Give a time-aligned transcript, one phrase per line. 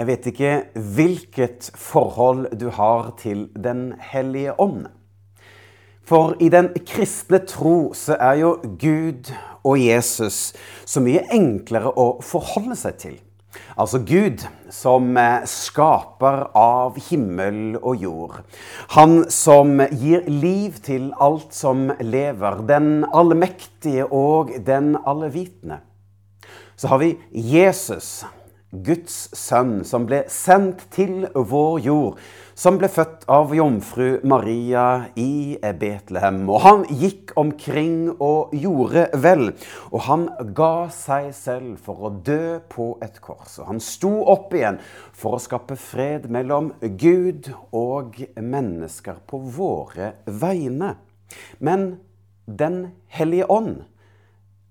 [0.00, 0.50] Jeg vet ikke
[0.96, 4.86] hvilket forhold du har til Den hellige ånd.
[6.08, 9.28] For i den kristne tro så er jo Gud
[9.60, 10.54] og Jesus
[10.88, 13.20] så mye enklere å forholde seg til.
[13.76, 15.12] Altså Gud som
[15.44, 18.40] skaper av himmel og jord.
[18.96, 22.64] Han som gir liv til alt som lever.
[22.64, 25.82] Den allmektige og den allevitende.
[26.72, 28.22] Så har vi Jesus
[28.70, 32.20] Guds sønn, som ble sendt til vår jord,
[32.54, 36.44] som ble født av jomfru Maria i Betlehem.
[36.46, 39.48] Og han gikk omkring og gjorde vel,
[39.90, 43.58] og han ga seg selv for å dø på et kors.
[43.58, 44.78] Og han sto opp igjen
[45.10, 50.94] for å skape fred mellom Gud og mennesker på våre vegne.
[51.58, 51.90] Men
[52.50, 53.84] Den hellige ånd,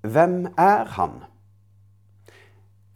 [0.03, 1.28] hvem er han?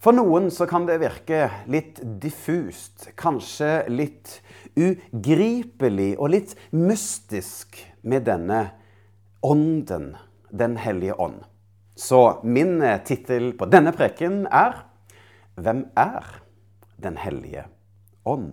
[0.04, 4.42] For noen så kan det virke litt diffust, kanskje litt
[4.76, 8.66] ugripelig og litt mystisk med denne
[9.40, 10.16] ånden,
[10.54, 11.40] Den hellige ånd.
[11.96, 14.84] Så min tittel på denne preken er
[15.56, 16.28] Hvem er
[17.00, 17.64] Den hellige
[18.26, 18.52] ånd?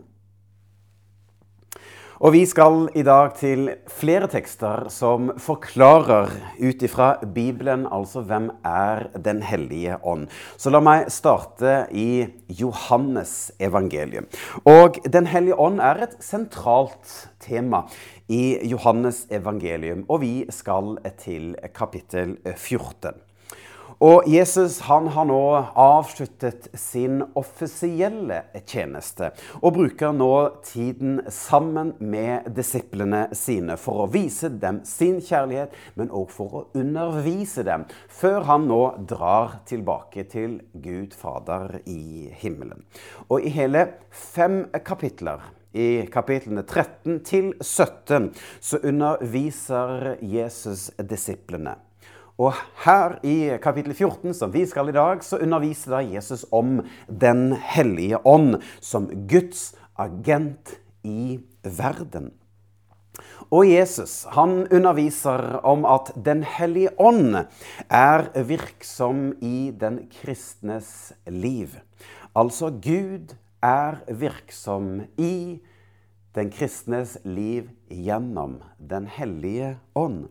[2.21, 6.29] Og vi skal i dag til flere tekster som forklarer
[6.61, 10.27] ut ifra Bibelen altså hvem er Den hellige ånd.
[10.61, 12.27] Så la meg starte i
[12.61, 14.29] Johannes evangelium.
[14.69, 17.87] Og Den hellige ånd er et sentralt tema
[18.29, 23.30] i Johannes evangelium, og vi skal til kapittel 14.
[24.01, 25.43] Og Jesus han har nå
[25.77, 30.31] avsluttet sin offisielle tjeneste og bruker nå
[30.65, 36.63] tiden sammen med disiplene sine for å vise dem sin kjærlighet, men òg for å
[36.81, 38.81] undervise dem, før han nå
[39.13, 42.87] drar tilbake til Gud Fader i himmelen.
[43.29, 45.45] Og i hele fem kapitler
[45.77, 48.33] i kapitlene 13 til 17
[48.65, 51.77] så underviser Jesus disiplene.
[52.41, 52.57] Og
[52.87, 57.53] her i kapittel 14, som vi skal i dag, så underviser da Jesus om Den
[57.53, 62.31] hellige ånd som Guds agent i verden.
[63.53, 67.43] Og Jesus han underviser om at Den hellige ånd
[67.91, 71.77] er virksom i den kristnes liv.
[72.33, 75.61] Altså Gud er virksom i
[76.35, 80.31] den kristnes liv gjennom Den hellige ånd.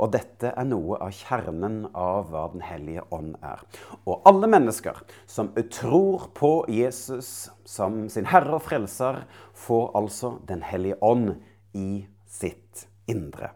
[0.00, 3.62] Og dette er noe av kjernen av hva Den hellige ånd er.
[4.06, 9.24] Og alle mennesker som tror på Jesus som sin herre og frelser,
[9.54, 11.34] får altså Den hellige ånd
[11.74, 13.54] i sitt indre.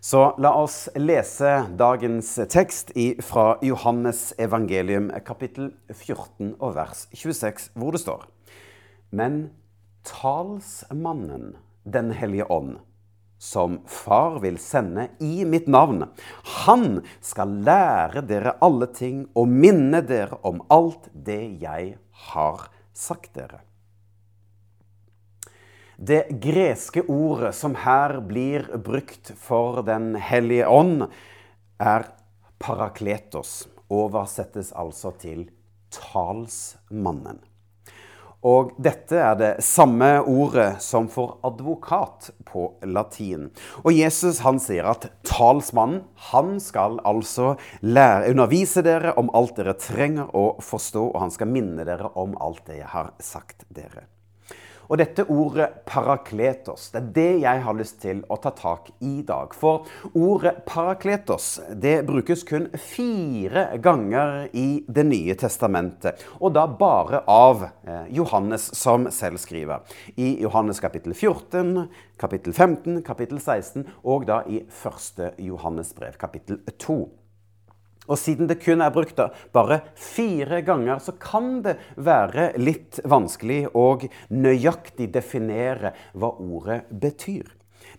[0.00, 2.92] Så la oss lese dagens tekst
[3.26, 8.28] fra Johannes evangelium kapittel 14 og vers 26, hvor det står
[9.10, 9.50] Men
[10.06, 11.56] talsmannen,
[11.86, 12.78] Den hellige ånd,
[13.46, 16.02] som Far vil sende i mitt navn.
[16.66, 21.94] Han skal lære dere alle ting og minne dere om alt det jeg
[22.32, 23.62] har sagt dere.
[25.96, 31.06] Det greske ordet som her blir brukt for Den hellige ånd,
[31.80, 32.10] er
[32.58, 33.68] parakletos.
[33.88, 35.46] Oversettes altså til
[35.94, 37.38] talsmannen.
[38.44, 43.48] Og dette er det samme ordet som for advokat på latin.
[43.82, 49.76] Og Jesus han sier at talsmannen han skal altså lære, undervise dere om alt dere
[49.80, 54.06] trenger å forstå, og han skal minne dere om alt det jeg har sagt dere.
[54.86, 59.06] Og dette ordet parakletos, det er det jeg har lyst til å ta tak i
[59.06, 59.54] i dag.
[59.54, 66.22] For ordet parakletos det brukes kun fire ganger i Det nye testamentet.
[66.40, 69.84] Og da bare av eh, Johannes som selv skriver.
[70.16, 71.86] I Johannes kapittel 14,
[72.20, 77.25] kapittel 15, kapittel 16 og da i første Johannes brev, kapittel 2.
[78.06, 79.18] Og siden det kun er brukt
[79.54, 83.86] bare fire ganger, så kan det være litt vanskelig å
[84.30, 87.48] nøyaktig definere hva ordet betyr.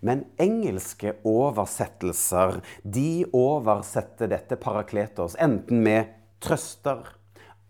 [0.06, 6.14] Men engelske oversettelser de oversetter dette parakletos enten med
[6.44, 7.02] trøster,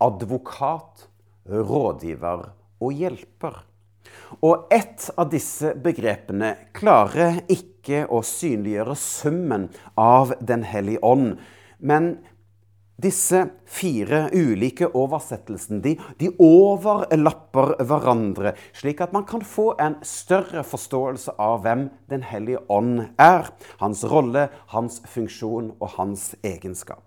[0.03, 1.07] advokat,
[1.47, 2.49] rådgiver
[2.83, 3.63] og hjelper.
[4.43, 11.37] Og ett av disse begrepene klarer ikke å synliggjøre summen av Den hellige ånd
[11.77, 12.17] men
[12.97, 20.63] disse fire ulike oversettelsene de, de, overlapper hverandre, slik at man kan få en større
[20.65, 23.51] forståelse av hvem Den hellige ånd er.
[23.83, 27.03] Hans rolle, hans funksjon og hans egenskap.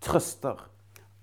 [0.00, 0.56] Trøster,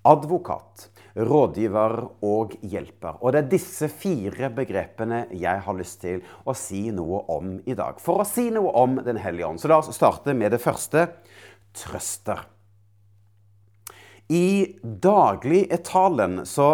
[0.05, 3.17] advokat, rådgiver og hjelper.
[3.21, 7.73] Og det er disse fire begrepene jeg har lyst til å si noe om i
[7.77, 7.97] dag.
[7.97, 11.09] For å si noe om Den hellige ånd, så la oss starte med det første
[11.73, 12.45] trøster.
[14.31, 16.71] I dagligtalen så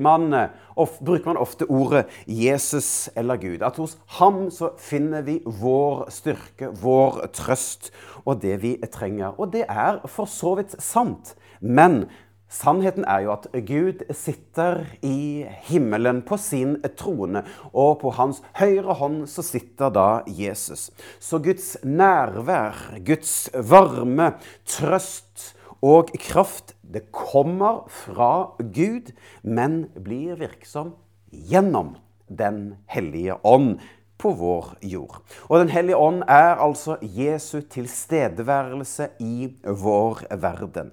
[0.00, 0.34] man,
[0.76, 3.62] of, bruker man ofte ordet Jesus eller Gud.
[3.62, 7.92] At hos ham så finner vi vår styrke, vår trøst
[8.26, 9.38] og det vi trenger.
[9.38, 11.36] Og det er for så vidt sant.
[11.60, 12.04] Men
[12.52, 18.92] Sannheten er jo at Gud sitter i himmelen på sin trone, og på hans høyre
[18.98, 20.90] hånd så sitter da Jesus.
[21.16, 22.76] Så Guds nærvær,
[23.06, 24.34] Guds varme,
[24.68, 29.10] trøst og kraft, det kommer fra Gud,
[29.42, 30.94] men blir virksom
[31.32, 31.96] gjennom
[32.32, 33.80] Den hellige ånd
[34.22, 35.18] på vår jord.
[35.50, 40.92] Og Den hellige ånd er altså Jesu tilstedeværelse i vår verden.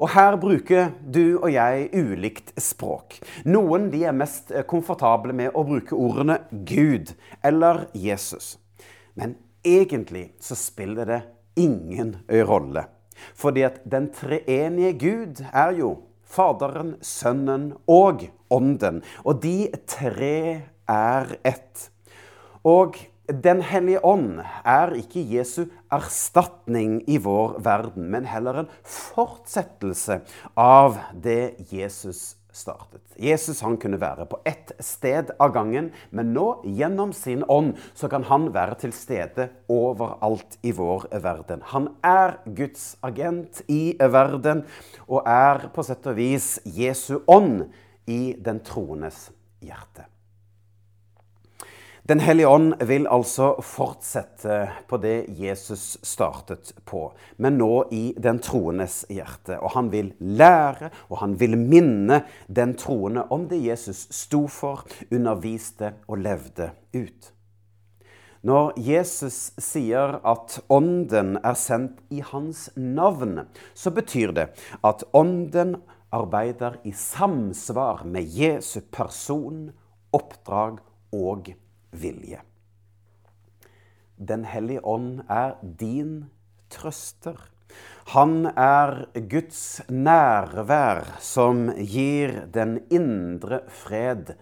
[0.00, 3.18] Og her bruker du og jeg ulikt språk.
[3.44, 7.12] Noen de er mest komfortable med å bruke ordene Gud
[7.44, 8.56] eller Jesus.
[9.14, 11.20] Men egentlig så spiller det
[11.60, 12.16] ingen
[12.48, 12.86] rolle.
[13.34, 15.96] Fordi at den treenige Gud er jo
[16.30, 19.02] Faderen, Sønnen og Ånden.
[19.24, 21.90] Og de tre er ett.
[22.64, 22.98] Og
[23.30, 30.16] Den hellige ånd er ikke Jesu erstatning i vår verden, men heller en fortsettelse
[30.58, 33.02] av det Jesus startet.
[33.20, 38.10] Jesus han kunne være på ett sted av gangen, men nå, gjennom sin ånd, så
[38.12, 41.64] kan han være til stede overalt i vår verden.
[41.72, 44.64] Han er Guds agent i verden,
[45.08, 47.68] og er på sett og vis Jesu ånd
[48.10, 49.28] i den troendes
[49.64, 50.09] hjerte.
[52.10, 54.54] Den hellige ånd vil altså fortsette
[54.90, 57.04] på det Jesus startet på,
[57.38, 59.60] men nå i den troendes hjerte.
[59.62, 64.82] Og han vil lære, og han vil minne den troende om det Jesus sto for,
[65.14, 67.30] underviste og levde ut.
[68.42, 74.50] Når Jesus sier at Ånden er sendt i hans navn, så betyr det
[74.82, 75.78] at Ånden
[76.10, 79.68] arbeider i samsvar med Jesu person,
[80.10, 80.82] oppdrag
[81.14, 81.54] og
[81.92, 82.42] vilje.
[84.20, 86.28] Den hellige ånd er din
[86.70, 87.38] trøster.
[88.12, 94.34] Han er Guds nærvær som gir den indre fred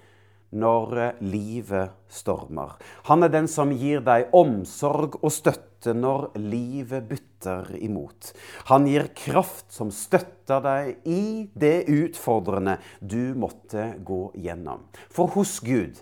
[0.51, 2.79] når livet stormer.
[3.11, 8.33] Han er den som gir deg omsorg og støtte når livet bytter imot.
[8.73, 14.89] Han gir kraft som støtter deg i det utfordrende du måtte gå gjennom.
[15.13, 16.01] For hos Gud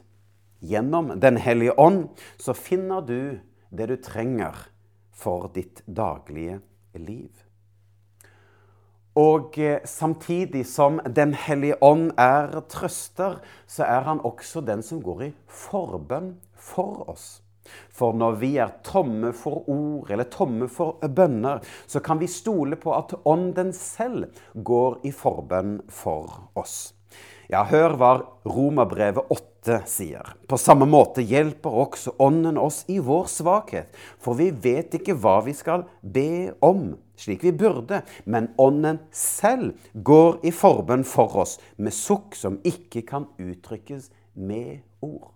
[0.60, 2.08] Gjennom Den hellige ånd
[2.40, 3.38] så finner du
[3.70, 4.56] det du trenger
[5.12, 6.60] for ditt daglige
[6.94, 7.30] liv.
[9.16, 15.00] Og eh, samtidig som Den hellige ånd er trøster, så er han også den som
[15.02, 17.42] går i forbønn for oss.
[17.90, 22.76] For når vi er tomme for ord eller tomme for bønner, så kan vi stole
[22.76, 26.94] på at Ånden selv går i forbønn for oss.
[27.50, 28.12] Ja, hør hva
[28.46, 29.55] Romerbrevet 8
[29.88, 30.34] sier.
[30.48, 33.90] På samme måte hjelper også Ånden oss i vår svakhet,
[34.22, 39.74] for vi vet ikke hva vi skal be om, slik vi burde, men Ånden selv
[39.92, 45.32] går i forbønn for oss med sukk som ikke kan uttrykkes med ord.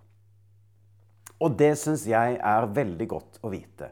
[1.40, 3.90] Og det syns jeg er veldig godt å vite.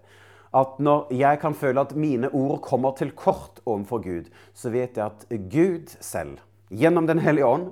[0.56, 4.96] At når jeg kan føle at mine ord kommer til kort overfor Gud, så vet
[4.96, 7.70] jeg at Gud selv, gjennom Den hellige ånd,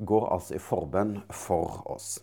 [0.00, 2.18] går altså i forbønn for oss.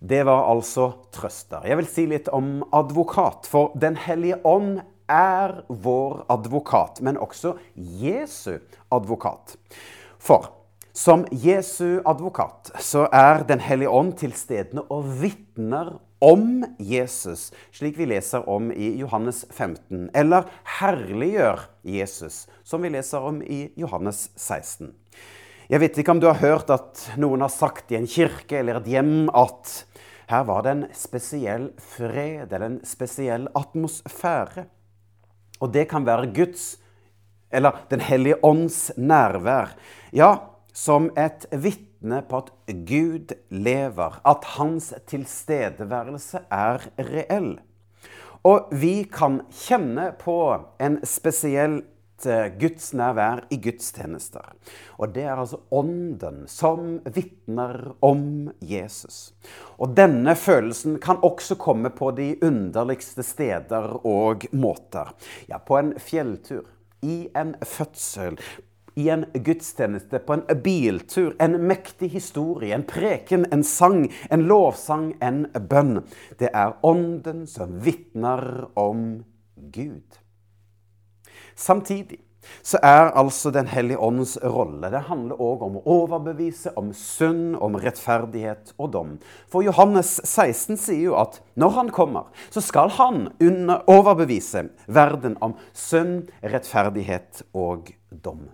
[0.00, 1.64] Det var altså trøster.
[1.66, 3.48] Jeg vil si litt om advokat.
[3.50, 8.60] For Den hellige ånd er vår advokat, men også Jesu
[8.94, 9.56] advokat.
[10.18, 10.52] For
[10.98, 17.98] som Jesu advokat så er Den hellige ånd til stedene og vitner om Jesus, slik
[17.98, 20.08] vi leser om i Johannes 15.
[20.14, 20.48] Eller
[20.78, 24.90] herliggjør Jesus, som vi leser om i Johannes 16.
[25.68, 28.78] Jeg vet ikke om du har hørt at noen har sagt i en kirke eller
[28.78, 29.72] et hjem at
[30.30, 34.64] her var det en spesiell fred eller en spesiell atmosfære.
[35.60, 36.78] Og det kan være Guds,
[37.52, 39.76] eller Den hellige ånds nærvær.
[40.12, 40.38] Ja,
[40.72, 42.50] som et vitne på at
[42.88, 47.58] Gud lever, at hans tilstedeværelse er reell.
[48.40, 50.40] Og vi kan kjenne på
[50.80, 51.82] en spesiell
[52.58, 54.54] Guds nærvær i gudstjenester.
[54.98, 59.34] Og det er altså Ånden som vitner om Jesus.
[59.78, 65.14] Og denne følelsen kan også komme på de underligste steder og måter.
[65.48, 66.66] Ja, på en fjelltur,
[67.02, 68.38] i en fødsel,
[68.98, 75.12] i en gudstjeneste, på en biltur, en mektig historie, en preken, en sang, en lovsang,
[75.22, 76.00] en bønn.
[76.38, 79.22] Det er Ånden som vitner om
[79.54, 80.18] Gud.
[81.58, 82.20] Samtidig
[82.62, 87.56] så er altså Den hellige åndens rolle Det handler òg om å overbevise, om synd,
[87.60, 89.10] om rettferdighet og dom.
[89.50, 93.26] For Johannes 16 sier jo at når han kommer, så skal han
[93.90, 98.46] overbevise verden om synd, rettferdighet og dom.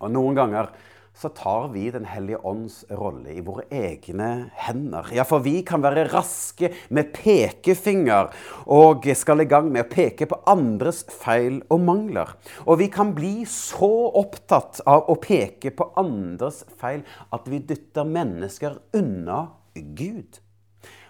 [0.00, 0.70] Og noen ganger
[1.14, 5.08] så tar vi Den hellige ånds rolle i våre egne hender.
[5.14, 8.32] Ja, for vi kan være raske med pekefinger
[8.66, 12.34] og skal i gang med å peke på andres feil og mangler.
[12.66, 18.08] Og vi kan bli så opptatt av å peke på andres feil at vi dytter
[18.08, 20.40] mennesker unna Gud.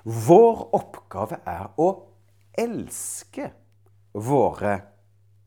[0.05, 1.89] Vår oppgave er å
[2.61, 3.49] elske
[4.13, 4.77] våre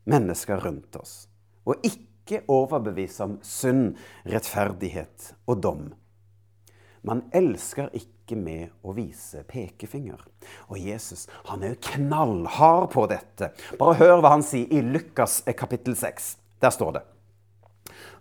[0.09, 1.27] mennesker rundt oss,
[1.67, 3.95] og ikke ikke overbevise om synd,
[4.27, 5.87] rettferdighet og dom.
[7.07, 10.19] Man elsker ikke med å vise pekefinger.
[10.67, 13.53] Og Jesus han er jo knallhard på dette.
[13.79, 16.33] Bare hør hva han sier i Lukas kapittel 6.
[16.59, 17.05] Der står det.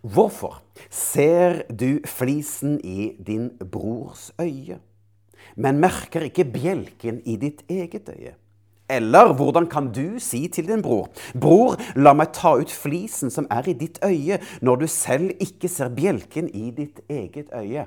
[0.07, 0.61] Hvorfor
[0.93, 4.79] ser du flisen i din brors øye,
[5.57, 8.37] men merker ikke bjelken i ditt eget øye?
[8.89, 13.47] Eller hvordan kan du si til din bror, 'Bror, la meg ta ut flisen som
[13.51, 17.87] er i ditt øye', når du selv ikke ser bjelken i ditt eget øye?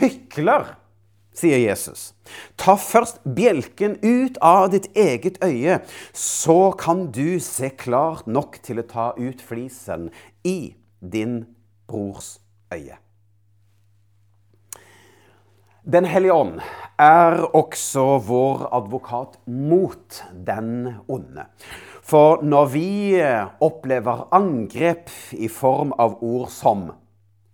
[0.00, 0.74] Hykler,
[1.34, 2.14] sier Jesus.
[2.58, 5.78] Ta først bjelken ut av ditt eget øye,
[6.12, 10.10] så kan du se klart nok til å ta ut flisen
[10.44, 11.44] i din
[11.86, 12.40] brors
[12.74, 12.98] øye.
[15.84, 16.58] Den hellige ånd
[17.00, 21.46] er også vår advokat mot den onde.
[22.04, 22.88] For når vi
[23.64, 26.90] opplever angrep i form av ord som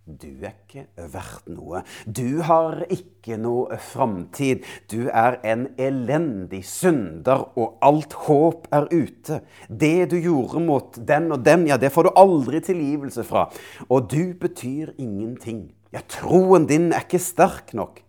[0.07, 1.81] du er ikke verdt noe.
[2.07, 4.63] Du har ikke noe framtid.
[4.87, 9.41] Du er en elendig synder, og alt håp er ute.
[9.67, 13.49] Det du gjorde mot den og den, ja, det får du aldri tilgivelse fra.
[13.91, 15.73] Og du betyr ingenting.
[15.91, 18.06] Ja, troen din er ikke sterk nok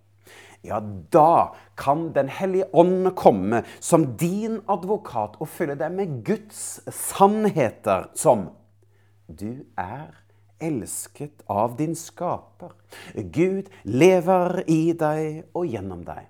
[0.68, 0.82] ja,
[1.14, 8.10] da kan Den hellige ånd komme som din advokat og fylle deg med Guds sannheter
[8.18, 8.50] som
[9.28, 10.16] Du er
[10.64, 12.74] elsket av din skaper.
[13.14, 16.26] Gud lever i deg og gjennom deg.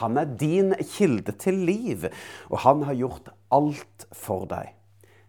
[0.00, 2.06] Han er din kilde til liv,
[2.52, 4.74] og han har gjort alt for deg.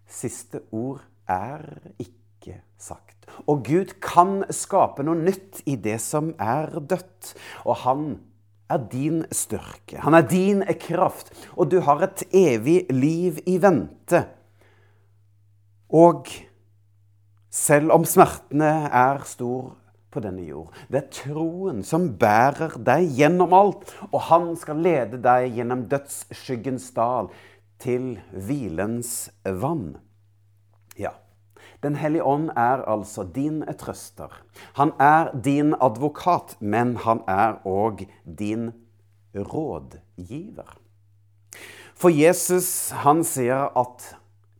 [0.07, 1.63] Siste ord er
[1.99, 3.27] ikke sagt.
[3.47, 7.33] Og Gud kan skape noe nytt i det som er dødt.
[7.67, 8.03] Og han
[8.69, 10.01] er din styrke.
[10.03, 11.31] Han er din kraft.
[11.55, 14.23] Og du har et evig liv i vente.
[15.87, 16.27] Og
[17.53, 19.75] selv om smertene er stor
[20.11, 23.93] på denne jord, det er troen som bærer deg gjennom alt.
[24.11, 27.31] Og han skal lede deg gjennom dødsskyggens dal
[27.79, 29.95] til hvilens vann.
[30.97, 31.13] Ja.
[31.83, 34.33] Den hellige ånd er altså din trøster.
[34.79, 38.71] Han er din advokat, men han er òg din
[39.35, 40.77] rådgiver.
[41.97, 44.13] For Jesus han sier at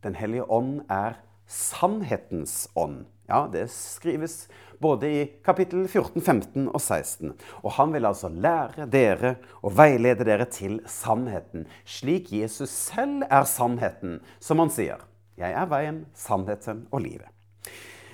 [0.05, 1.17] Den hellige ånd er
[1.49, 3.07] sannhetens ånd.
[3.27, 4.47] Ja, Det skrives
[4.79, 7.33] både i kapittel 14, 15 og 16.
[7.63, 13.43] Og han vil altså lære dere og veilede dere til sannheten, slik Jesus selv er
[13.43, 15.01] sannheten, som han sier.
[15.37, 17.29] Jeg er veien, sannheten og livet.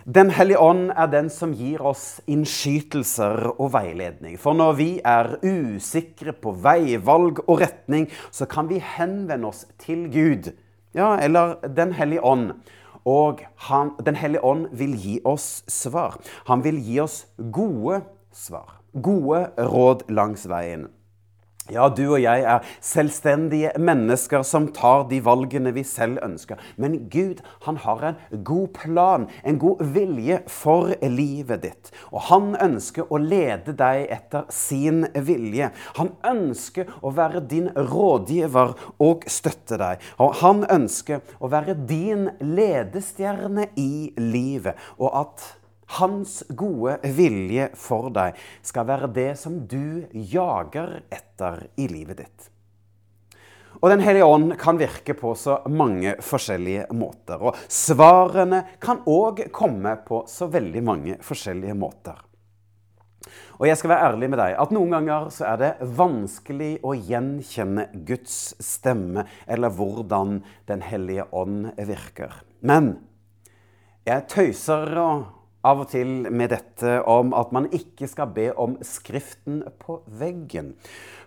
[0.03, 4.35] Den hellige ånd er den som gir oss innskytelser og veiledning.
[4.35, 10.09] For når vi er usikre på veivalg og retning, så kan vi henvende oss til
[10.11, 10.51] Gud,
[10.93, 12.51] ja, eller Den hellige ånd.
[13.05, 13.39] Og
[13.69, 16.19] han, Den hellige ånd vil gi oss svar.
[16.47, 18.01] Han vil gi oss gode
[18.31, 18.81] svar.
[19.01, 20.89] Gode råd langs veien.
[21.71, 26.59] Ja, du og jeg er selvstendige mennesker som tar de valgene vi selv ønsker.
[26.75, 31.93] Men Gud han har en god plan, en god vilje for livet ditt.
[32.11, 35.71] Og han ønsker å lede deg etter sin vilje.
[36.01, 40.03] Han ønsker å være din rådgiver og støtte deg.
[40.19, 44.75] Og han ønsker å være din ledestjerne i livet.
[44.99, 45.51] Og at
[45.99, 52.49] hans gode vilje for deg skal være det som du jager etter i livet ditt.
[53.83, 57.41] Og Den hellige ånd kan virke på så mange forskjellige måter.
[57.43, 62.21] Og svarene kan òg komme på så veldig mange forskjellige måter.
[63.59, 66.95] Og jeg skal være ærlig med deg at noen ganger så er det vanskelig å
[66.95, 72.43] gjenkjenne Guds stemme, eller hvordan Den hellige ånd virker.
[72.61, 72.99] Men
[74.05, 74.89] Jeg tøyser
[75.63, 80.73] av og til med dette om at man ikke skal be om skriften på veggen.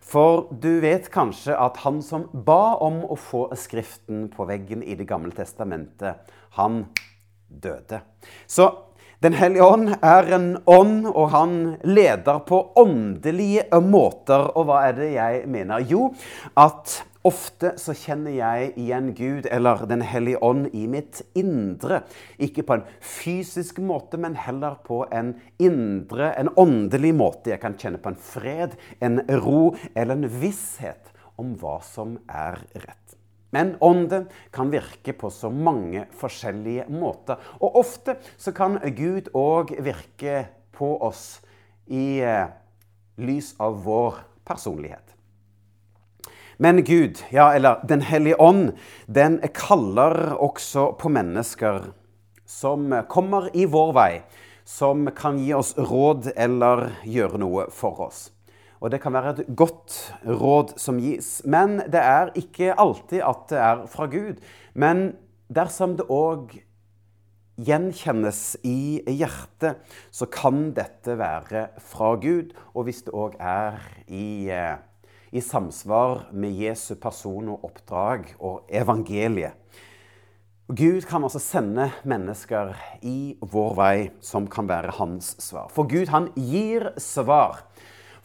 [0.07, 4.95] For du vet kanskje at han som ba om å få skriften på veggen i
[4.95, 6.21] Det gamle testamentet,
[6.61, 6.85] han
[7.49, 8.03] døde.
[8.47, 8.69] Så
[9.27, 14.53] Den hellige ånd er en ånd, og han leder på åndelige måter.
[14.55, 15.83] Og hva er det jeg mener?
[15.83, 16.13] Jo,
[16.55, 22.05] at Ofte så kjenner jeg igjen Gud eller Den hellige ånd i mitt indre.
[22.39, 27.51] Ikke på en fysisk måte, men heller på en indre, en åndelig måte.
[27.57, 32.63] Jeg kan kjenne på en fred, en ro eller en visshet om hva som er
[32.79, 33.16] rett.
[33.55, 37.39] Men ånden kan virke på så mange forskjellige måter.
[37.61, 41.41] Og ofte så kan Gud òg virke på oss
[41.87, 42.49] i eh,
[43.17, 45.15] lys av vår personlighet.
[46.57, 48.73] Men Gud, ja, eller Den hellige ånd,
[49.07, 51.93] den kaller også på mennesker
[52.47, 54.13] som kommer i vår vei,
[54.65, 58.31] som kan gi oss råd eller gjøre noe for oss.
[58.87, 63.45] Og det kan være et godt råd som gis, men det er ikke alltid at
[63.51, 64.39] det er fra Gud.
[64.79, 65.09] Men
[65.51, 66.55] dersom det òg
[67.67, 69.83] gjenkjennes i hjertet,
[70.15, 72.55] så kan dette være fra Gud.
[72.77, 74.77] Og hvis det òg er i eh,
[75.37, 79.57] i samsvar med Jesu person og oppdrag og evangeliet.
[80.67, 82.73] Gud kan altså sende mennesker
[83.07, 85.69] i vår vei som kan være hans svar.
[85.71, 87.66] For Gud, han gir svar.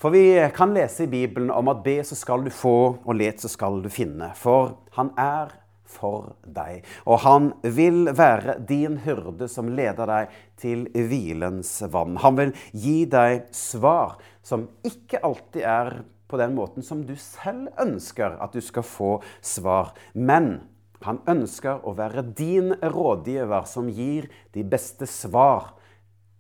[0.02, 3.38] For vi kan lese i Bibelen om at be, så skal du få, og let,
[3.44, 4.32] så skal du finne.
[4.34, 5.52] For han er
[5.86, 6.82] for deg.
[7.06, 12.18] Og han vil være din hyrde som leder deg til hvilens vann.
[12.24, 15.94] Han vil gi deg svar som ikke alltid er
[16.32, 19.14] på den måten som du selv ønsker at du skal få
[19.46, 19.94] svar.
[20.14, 20.64] Men
[21.06, 25.76] han ønsker å være din rådgiver som gir de beste svar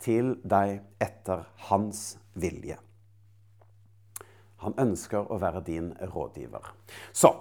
[0.02, 2.80] til deg etter hans vilje.
[4.62, 6.74] Han ønsker å være din rådgiver.
[7.14, 7.34] Så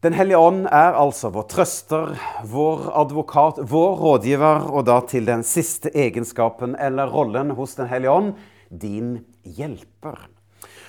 [0.00, 2.12] Den hellige ånd er altså vår trøster,
[2.46, 8.12] vår advokat, vår rådgiver, og da til den siste egenskapen eller rollen hos Den hellige
[8.14, 8.36] ånd
[8.70, 10.28] din hjelper.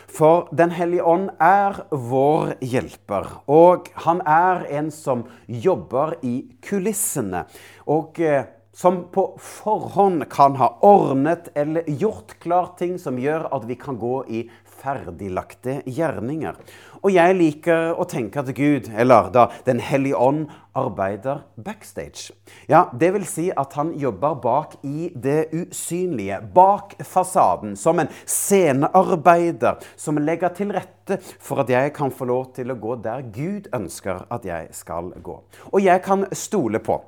[0.10, 7.48] For Den hellige ånd er vår hjelper, og han er en som jobber i kulissene.
[7.90, 8.46] Og eh,
[8.80, 13.98] som på forhånd kan ha ordnet eller gjort klar ting som gjør at vi kan
[14.00, 14.44] gå i
[14.80, 16.58] ferdiglagte gjerninger.
[17.00, 22.32] Og jeg liker å tenke at Gud, eller da Den hellige ånd, arbeider backstage.
[22.68, 28.10] Ja, Det vil si at han jobber bak i det usynlige, bak fasaden, som en
[28.26, 33.24] scenearbeider som legger til rette for at jeg kan få lov til å gå der
[33.34, 35.40] Gud ønsker at jeg skal gå.
[35.74, 37.02] Og jeg kan stole på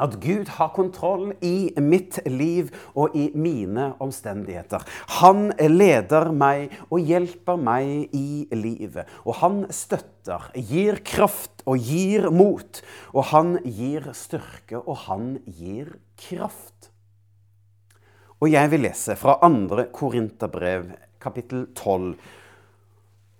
[0.00, 4.84] at Gud har kontroll i mitt liv og i mine omstendigheter.
[5.20, 9.08] Han leder meg og hjelper meg i livet.
[9.24, 12.82] Og han støtter, gir kraft og gir mot.
[13.14, 16.90] Og han gir styrke, og han gir kraft.
[18.40, 19.90] Og jeg vil lese fra 2.
[19.92, 22.14] Korinterbrev, kapittel 12,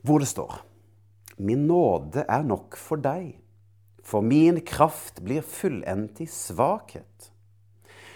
[0.05, 0.59] hvor det står
[1.41, 3.40] Min nåde er nok for deg
[4.11, 7.31] for min kraft blir fullendt i svakhet.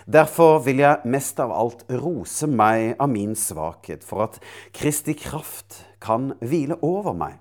[0.04, 4.36] Derfor vil jeg mest av alt rose meg av min svakhet, for at
[4.76, 7.38] Kristi kraft kan hvile over meg.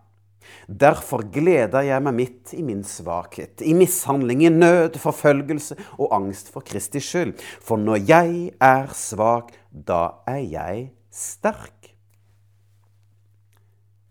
[0.67, 6.53] Derfor gleder jeg meg midt i min svakhet, i mishandling, i nød, forfølgelse og angst
[6.53, 7.35] for Kristi skyld.
[7.63, 11.91] For når jeg er svak, da er jeg sterk.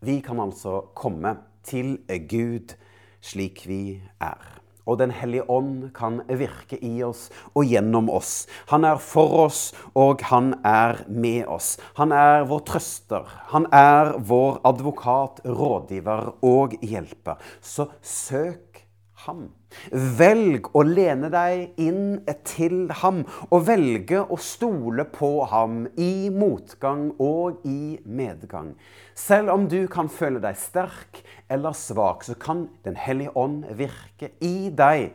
[0.03, 2.75] Vi kan altså komme til Gud
[3.23, 4.63] slik vi er.
[4.87, 8.49] Og Den hellige ånd kan virke i oss og gjennom oss.
[8.73, 9.61] Han er for oss,
[9.95, 11.77] og han er med oss.
[11.95, 13.29] Han er vår trøster.
[13.55, 17.39] Han er vår advokat, rådgiver og hjelper.
[17.63, 18.83] Så søk
[19.27, 19.53] ham.
[19.91, 27.11] Velg å lene deg inn til ham, og velge å stole på ham i motgang
[27.23, 28.75] og i medgang.
[29.15, 34.33] Selv om du kan føle deg sterk eller svak, så kan Den hellige ånd virke
[34.41, 35.13] i deg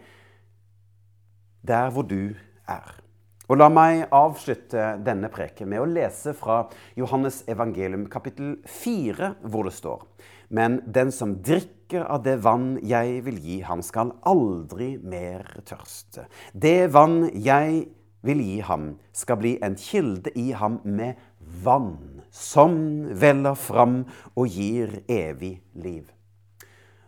[1.68, 2.36] der hvor du
[2.68, 2.96] er.
[3.48, 6.66] Og La meg avslutte denne preken med å lese fra
[7.00, 10.04] Johannes evangelium kapittel 4, hvor det står
[10.50, 16.28] Men den som drikker av det vann jeg vil gi ham, skal aldri mer tørste.
[16.54, 17.86] Det vann jeg
[18.28, 21.16] vil gi ham, skal bli en kilde i ham med
[21.64, 24.02] vann, som veller fram
[24.36, 26.12] og gir evig liv.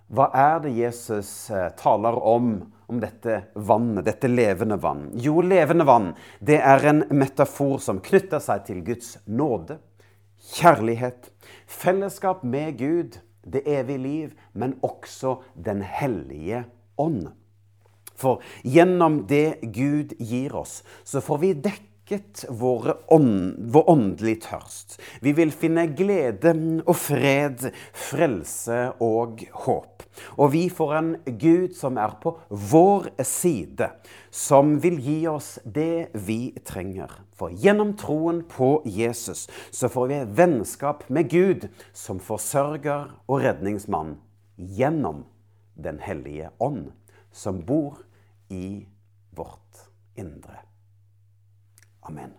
[0.10, 5.12] hva er det Jesus eh, taler om om dette vannet, dette levende vann?
[5.14, 9.78] Jo, levende vann det er en metafor som knytter seg til Guds nåde,
[10.56, 11.30] kjærlighet,
[11.68, 13.20] fellesskap med Gud,
[13.52, 16.66] det evige liv, men også Den hellige
[16.98, 17.30] ånd.
[18.20, 21.89] For gjennom det Gud gir oss, så får vi dekket
[23.08, 24.98] ånd, vår åndelige tørst.
[25.22, 26.54] Vi vil finne glede
[26.86, 30.04] og fred, frelse og håp.
[30.38, 33.90] Og vi får en Gud som er på vår side,
[34.32, 37.12] som vil gi oss det vi trenger.
[37.38, 44.18] For gjennom troen på Jesus så får vi vennskap med Gud som forsørger og redningsmann
[44.58, 45.26] gjennom
[45.80, 46.90] Den hellige ånd,
[47.32, 48.02] som bor
[48.52, 48.84] i
[49.32, 49.86] vårt
[50.20, 50.60] indre.
[52.10, 52.34] Amen.